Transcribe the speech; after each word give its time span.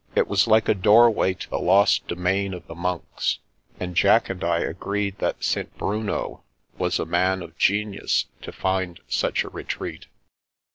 It 0.15 0.27
was 0.27 0.47
like 0.47 0.67
a 0.67 0.73
doorway 0.73 1.35
to 1.35 1.47
the 1.47 1.59
lost 1.59 2.07
domain 2.07 2.55
of 2.55 2.65
the 2.65 2.73
monks, 2.73 3.37
and 3.79 3.95
Jack 3.95 4.31
and 4.31 4.43
I 4.43 4.57
agreed 4.61 5.19
that 5.19 5.43
St. 5.43 5.77
Bruno 5.77 6.41
was 6.75 6.97
a 6.97 7.05
man 7.05 7.43
of 7.43 7.55
genius 7.55 8.25
to 8.41 8.51
find 8.51 8.99
such 9.07 9.43
a 9.43 9.49
retreat. 9.49 10.07